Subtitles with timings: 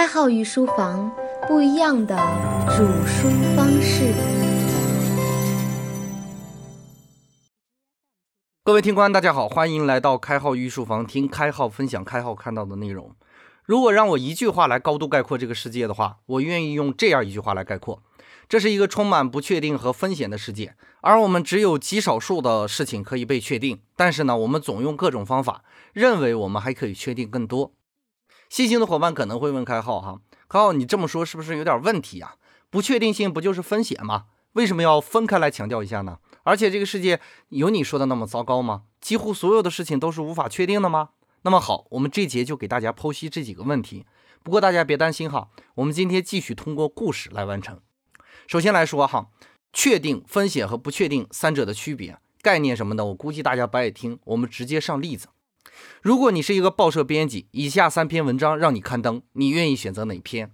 [0.00, 1.12] 开号御书房，
[1.46, 2.16] 不一样的
[2.74, 4.14] 煮书方式。
[8.64, 13.14] 各位听官，大家好，欢迎来到开号御书房，听开号分享开号看到的内容。
[13.66, 18.02] 如果让我一句话来高度概括这个世界的话，我愿意用这样一句话来概括：
[18.48, 23.78] 这是一个充满不确定和风险的世界，而我们只有极少数的事情可以被确定。
[23.94, 25.62] 但是呢，我们总用各种方法，
[25.92, 27.74] 认为我们还可以确定更多。
[28.50, 32.34] 细心的伙伴可能会问开号哈，开号你这么说是不是有点问题呀？
[32.68, 34.24] 不确定性不就是风险吗？
[34.54, 36.18] 为什么要分开来强调一下呢？
[36.42, 38.82] 而且这个世界有你说的那么糟糕吗？
[39.00, 41.10] 几乎所有的事情都是无法确定的吗？
[41.42, 44.04] 那么好，我们这节就给大家剖析这几个问题。
[44.42, 47.78] 不过大家别担心哈，我们今天继续通过故事来完成。
[48.48, 49.28] 首先来说哈，
[49.72, 55.28] 确定风险和不确定三者的区别概念什么的，我估计大家不爱听，我们直接上例子。
[56.02, 60.52] 如果你是一个报社编辑，以下三篇文章让你刊登，你愿意选择哪篇？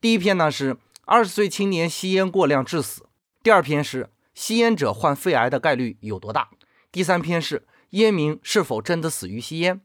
[0.00, 3.06] 第一篇呢是二十岁青年吸烟过量致死，
[3.42, 6.50] 第二篇是吸烟者患肺癌的概率有多大，
[6.90, 9.80] 第三篇是烟民是否真的死于吸烟。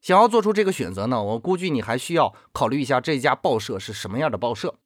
[0.00, 4.76] 想要做出这个选择呢，我估计你还需要考虑一下这家报社是什么样的报社。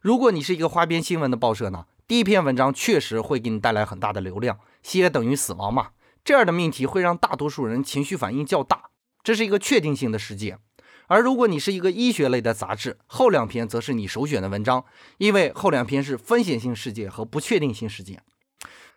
[0.00, 5.88] 如果你是一个花边新闻的报社呢，第一篇文章确实会给你带来很大的流量，吸烟等于死亡嘛。
[6.26, 8.90] 这样的命题会让大多数人情绪反应较大，
[9.22, 10.58] 这是一个确定性的事件。
[11.06, 14.84] 而如果你是一个医学类的杂志，后两篇则是你首选的文章，
[15.18, 18.24] 因为后两篇是风险性事件和不确定性事件。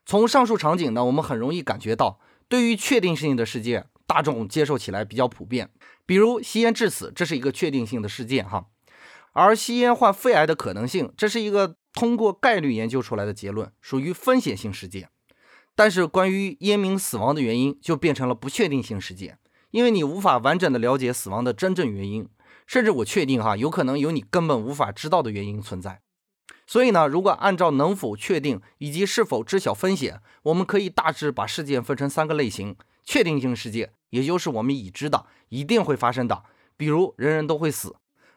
[0.07, 5.69] 从上述场景呢，我们很容易感觉到，对于确定性的事件，大众接受起来比较普遍。
[6.07, 8.65] 比如吸烟致死，这是一个确定性的事件哈。
[9.33, 15.11] 而吸烟患肺癌的可能性，这是一个通过概率研究出来的结论，属于风险性事件。
[15.79, 19.39] 但是，关于烟民死亡的原因就变成了不确定性事件，
[19.71, 22.27] 因为你无法完整的了解死亡的真正原因，
[22.67, 26.01] 甚至我确定哈，有可能有你根本无法知道的原因存在。
[26.67, 32.75] 所以呢，如果按照能否确定以及是否知晓风险，我们可以大致把事件分成三个类型：
[33.05, 36.43] 确定性事件，也就是我们已知的一定会发生的，
[36.75, 37.91] 比如人人都会死；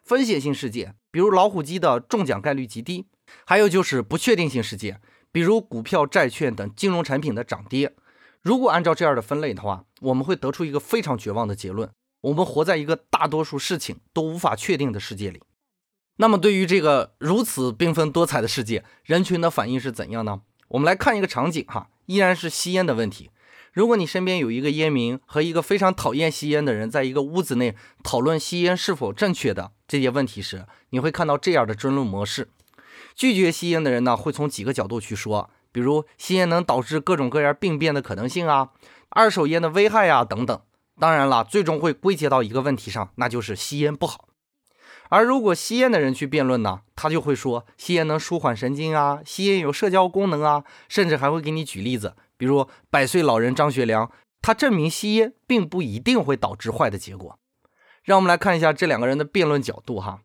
[0.05, 3.07] 风险性事件，比如老虎机的中奖概率极低；
[3.45, 5.01] 还有就是不确定性事件。
[5.33, 7.95] 比如股票、债券等金融产品的涨跌，
[8.43, 15.41] 如果按照这样的分类的话，我们会得出一个非常绝望的结论：我们活在一个大多数事情都无法确定的世界里。
[16.17, 20.43] 那么，对于这个如此缤纷多彩的世界，人群的反应是怎样呢？
[20.69, 23.31] 我们来看一个场景哈，依然是吸烟的问题。
[23.73, 32.51] 如果你身边有一个烟民和一个非常讨厌吸烟的人，在一个屋子内讨论吸烟是否正确的这些问题时，你会看到这样的争论模式。
[33.15, 38.71] 拒绝吸烟的人呢，会从几个角度去说，比如吸烟能导致各种各样病变的可能性啊，
[39.11, 40.61] 二手烟的危害呀等等。
[41.01, 44.29] 当然了，最终会归结到一个问题上，那就是吸烟不好。
[45.09, 57.39] 而如果吸烟的人去辩论呢，他就会说吸烟能舒缓神经啊，吸烟有社交功能啊，甚至还会给你举例子，比如百岁老人张学良，他证明吸烟并不一定会导致坏的结果。
[58.05, 60.21] 让我们来看一下这两个人的辩论角度哈。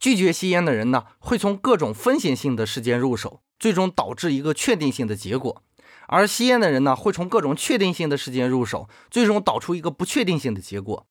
[0.00, 5.60] 拒绝吸烟的人呢，会从各种风险性的事件入手，最终导致一个确定性的结果；
[6.08, 11.06] 而吸烟的人呢，会从各种确定性的事件入手，最终导出一个不确定性的结果。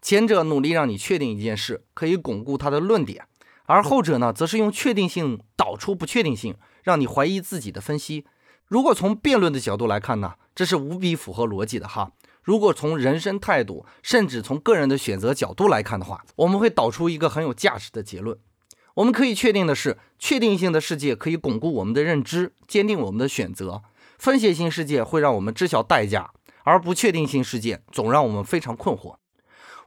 [0.00, 3.22] 前者努力让你确定一件事，可以巩固他的论点；
[3.66, 8.26] 而后者呢，则是用确定性导出不确定性，让你怀疑自己的分析。
[8.66, 12.10] 如果从辩论的角度来看呢，这是无比符合逻辑的哈。
[12.42, 18.36] 如果从人生态度，甚至从个人的选择角度来看的话，我们会导出一个很有价值的结论。
[18.94, 23.82] 我们可以确定的是，确定性的世界可以巩固我们的认知，坚定我们的选择；
[24.18, 26.30] 风险性世界会让我们知晓代价，
[26.64, 29.14] 而不确定性世界总让我们非常困惑。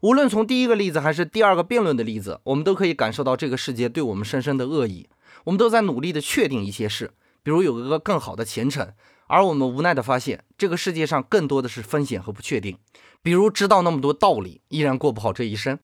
[0.01, 5.07] 无论从第一个例子还是第二个辩论的例子，我们都可以感受到这个世界对我们深深的恶意。
[5.43, 7.11] 我们都在努力的确定一些事，
[7.43, 8.91] 比如有一个更好的前程。
[9.28, 12.78] 而我们无奈地发现，这个世界上更多的是风险和不确定。
[13.22, 15.80] 比如，知道那么多道理，依然过不好这一生。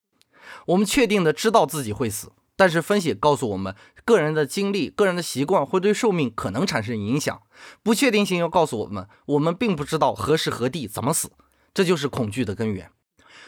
[0.68, 3.76] 我们确定的知道自己会死，但是风险告诉我们，
[4.06, 7.42] 个人的经历、个人的习惯会对寿命可能产生影响。
[7.82, 11.32] 不确定性又告诉我们，我们并不知道何时何地怎么死，
[11.74, 12.92] 这就是恐惧的根源。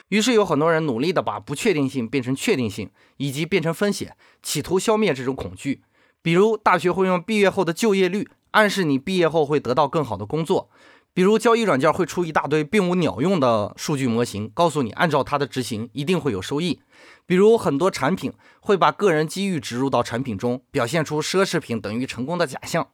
[0.09, 5.83] 于是，有很多人努力地把不确定性变成确定性，以及变成风险，企图消灭这种恐惧。
[6.21, 8.27] 比如，大学会用毕业后的就业率。
[8.53, 10.69] 暗示你毕业后会得到更好的工作，
[11.11, 16.79] 比如交易软件会出一大堆并无鸟用的数据模型，告诉你按照它的执行一定会有收益。
[17.25, 22.89] 比如很多产品会把个人机遇植入到产品中，表现出奢侈品等于成功的假象。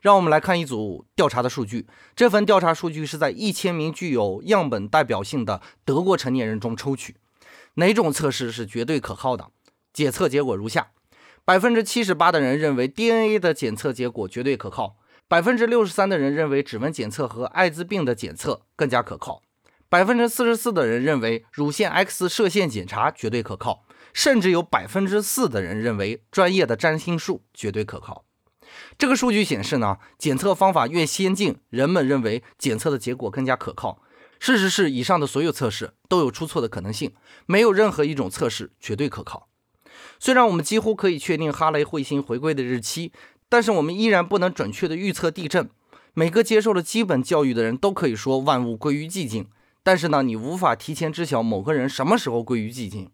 [0.00, 1.86] 让我们来看一组调查的数据，
[2.16, 7.16] 这份调查数据是在一千名具有样本代表性的德国成年人中抽取。
[7.74, 9.50] 哪种测试是绝对可靠的？
[9.92, 10.92] 检测结果如下：
[11.48, 14.98] 百分之七十八的人认为 DNA 的检测结果绝对可靠，
[15.28, 19.40] 百分之六十三的人认为指纹检测和艾滋病的检测更加可靠，
[19.88, 28.26] 百分之四十四的人认为乳腺 X 射线检查绝对可靠，甚至有百分之四的人认为专业的占星术绝对可靠。
[28.98, 34.02] 这个数据显示呢，检测方法越先进，人们认为检测的结果更加可靠。
[34.38, 37.14] 事实是，以上的所有测试都有出错的可能性，
[37.46, 39.48] 没有任何一种测试绝对可靠。
[40.18, 43.12] 虽然我们几乎可以确定哈雷彗星回归的日期，
[43.48, 45.68] 但是我们依然不能准确的预测地震。
[46.14, 49.46] 每个接受了基本教育的人都可以说万物归于寂静，
[49.82, 53.10] 但是呢，你无法提前知晓某个人什么时候归于寂静。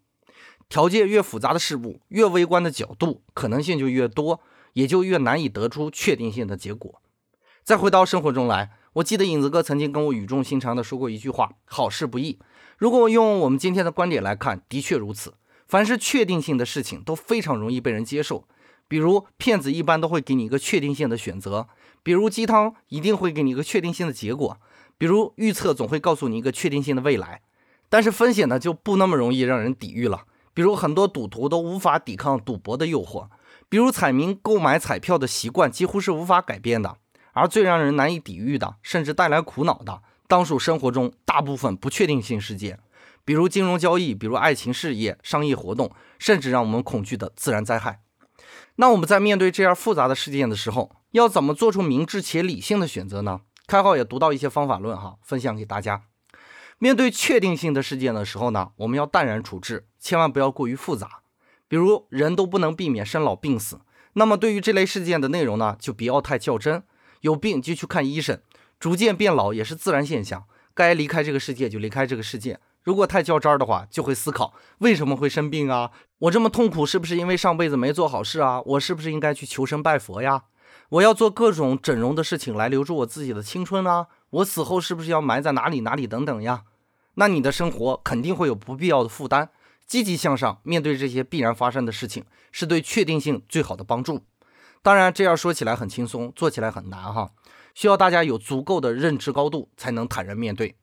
[0.67, 4.41] 条件越复杂的事物，越微观的角度，可能性就越多。
[4.73, 7.01] 也就越难以得出确定性的结果。
[7.63, 12.39] 再回到生活中来，我记得影子哥曾经跟我语重心长地说过一句话：“好事不易。”
[12.77, 15.35] 如果用我们今天的观点来看，的确如此。
[15.67, 18.45] 凡是确定性的事情都非常容易被人接受，
[18.87, 21.67] 比如骗子一般都会给你一个确定性的选择，
[22.03, 24.57] 比如鸡汤一定会给你一个确定性的结果，
[24.97, 27.41] 比如预测总会告诉你一个确定性的未来。
[27.89, 33.27] 但是风险呢就不那么容易让人抵御了，比如很多赌徒都无法抵抗赌博的诱惑。
[33.67, 36.97] 比如彩民购买彩票的习惯几乎是无法改变的，
[37.33, 42.79] 而最让人难以抵御的，甚至带来苦恼的，当属生活中大部分不确定性事件，
[43.25, 48.01] 比如金融交易，比如爱情事业、商业活动，甚至让我们恐惧的自然灾害。
[48.75, 53.41] 那我们在面对这样复杂的事件的时候，要怎么做出明智且理性的选择呢？
[53.67, 56.03] 开号也读到一些方法论哈，分享给大家。
[56.77, 61.21] 面对确定性的事件的时候呢，我们要淡然处置，千万不要过于复杂。
[61.67, 63.79] 比如人都不能避免生老病死，
[64.13, 66.83] 那么对于这类事件的内容呢，就不要太较真。
[67.21, 68.39] 有病就去看医生，
[68.79, 70.43] 逐渐变老也是自然现象，
[70.75, 72.59] 该离开这个世界就离开这个世界。
[72.85, 75.91] 如果太较真儿的话，就会思考为什么会生病啊？
[76.19, 78.61] 我这么痛苦是不是因为上辈子没做好事啊？
[78.61, 80.43] 我是不是应该去求神拜佛呀？
[80.89, 84.05] 我要做各种整容的事情来留住我自己的青春啊？
[84.29, 86.65] 我死后是不是要埋在哪里哪里等等呀？
[87.15, 89.49] 那你的生活肯定会有不必要的负担。
[89.87, 94.21] 积极向上，面对这些必然发生的事情，是对确定性最好的帮助。
[94.83, 97.31] 当然，这样说起来很轻松，做起来很难哈，
[97.73, 100.75] 需要大家有足够的认知高度，才能坦然面对。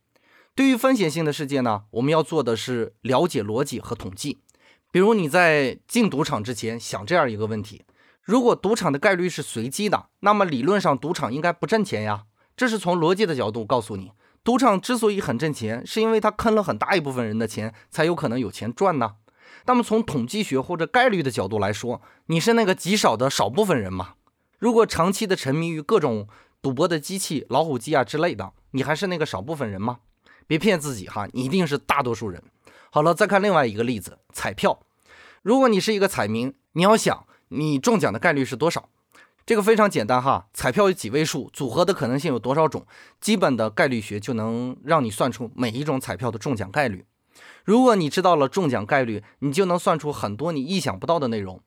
[0.54, 4.42] 对于风险性的事件呢，我们要做的是了解逻辑和统计。
[4.90, 7.82] 比如你在进赌场之前想这样一个问题：
[8.22, 12.24] 如果赌场的概率是随机的，那么理论上赌场应该不挣钱呀。
[12.54, 14.12] 这是从逻辑的角度告诉你。
[14.44, 19.12] 赌场之所以很挣钱，是因为他坑了很大一部分人的钱，才有可能有钱赚呢。
[19.64, 24.14] 那么从统计学或者概率的角度来说，你是那个极少的少部分人吗？
[24.58, 26.28] 如果长期的沉迷于各种
[26.60, 30.00] 赌博的机器、老虎机啊之类的，你还是那个少部分人吗？
[30.52, 32.42] 别骗自己哈，你一定是大多数人。
[32.90, 34.80] 好了，再看另外一个例子，彩票。
[35.40, 38.90] 如果你是一个彩民，你要想你中奖的概率是多少？
[39.46, 42.84] 这个非常简单哈，彩票有几位数，组合的可能性有多少种，
[43.18, 47.06] 基本的概率学就能让你算出每一种彩票的中奖概率。
[47.64, 51.62] 如果你知道了中奖概率，你就能算出很多你意想不到的内容。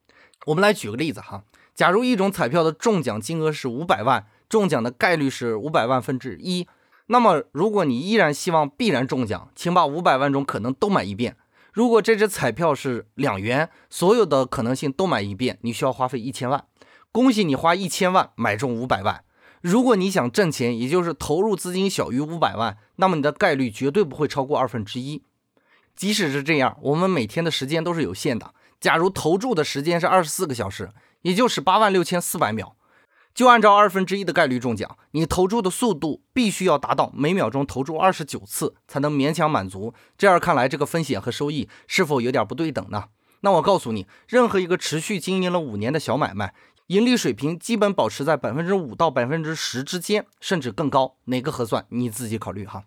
[0.46, 1.44] 我们来举个例子哈，
[1.74, 6.68] 假如一种彩票的中奖金额是五百万，中奖的概率是五百万分之一，
[7.08, 11.38] 那么如果你依然希望必然中奖，请把五百万种可能都买一遍。
[11.72, 16.66] 如果这只彩票是两元，所有的可能性都买一遍，你需要花费一千万。
[17.12, 19.24] 恭喜你花一千万买中五百万。
[19.62, 25.24] 如果你想挣钱，也就是投入资金小于五百万，那么你的概率绝对不会超过二分之一。
[25.96, 28.54] 即使是这样，我们每天的时间都是有限的。
[28.80, 30.92] 假如投注的时间是二十四个小时，
[31.22, 32.76] 也就是八万六千四百秒，
[33.36, 39.94] 就按照二分之一的概率中奖，你投注的速度必须要达到每秒钟投注二十九次，才能勉强满足。
[40.18, 43.10] 这样看来，这个风险和收益是否有点不对等呢？
[43.42, 46.54] 那我告诉你，任何一个持续经营了五年的小买卖。
[46.88, 52.86] 盈利水平基本保持在百分之五到百分之十之间，甚至更高，哪个合算你自己考虑哈。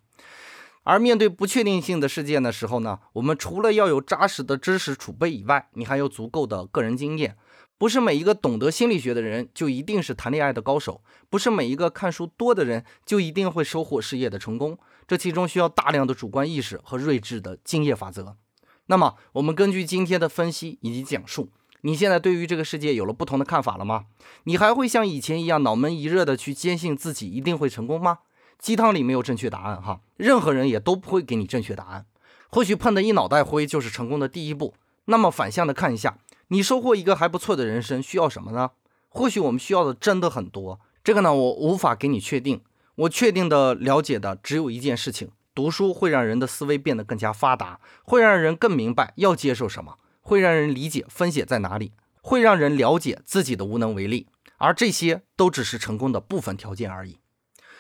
[0.89, 7.37] 而面对不确定性的事件的时候呢，我们除了要有扎实的知识储备以外，你还有足够的个人经验。
[7.77, 14.79] 不是每一个懂得心理学的人就一定是谈恋爱的高手，不是每一个看书多的人就一定会收获事业的成功。
[15.07, 18.39] 这其中需要大量的主观意识和睿智的敬业法则。
[18.87, 21.51] 那么，我们根据今天的分析以及讲述。
[21.83, 24.07] 你现在对于这个世界有了不同的看法了吗？
[24.45, 28.21] 你还会像以前一样脑门一热的去坚信自己一定会成功吗？
[28.59, 32.07] 鸡汤里没有正确答案哈，任何人也都不会给你正确答案。
[32.49, 34.75] 或许碰得一脑袋灰就是成功的第一步。
[35.05, 38.71] 那么反向的看一下，你收获一个还不错的人生需要什么呢？
[39.09, 40.81] 或许我们需要的真的很多。
[41.03, 42.61] 这个呢，我无法给你确定。
[42.97, 49.99] 我确定的了解的只有一件事情：读书会让人的思维变得更加发达，会让人更明白要接受什么。
[50.21, 54.27] 会让人理解风险在哪里，会让人了解自己的无能为力，
[54.59, 57.19] 而这些都只是成功的部分条件而已。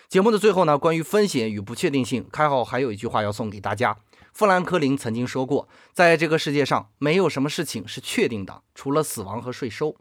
[0.09, 3.95] 节目的最后呢，关于风险与不确定性，开号还有一句话要送给大家。
[4.33, 9.95] 富兰克林曾经说过，在这个世界上，没有什么事情是确定的，除了死亡和税收。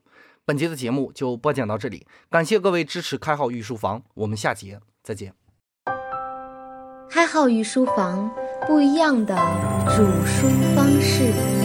[0.46, 5.34] 本节的节目就播讲到这里，感谢各位支持开号御书房，我们下节再见。
[7.10, 8.32] 开号御书房，
[8.66, 9.36] 不一样的
[9.88, 11.57] 煮书方式。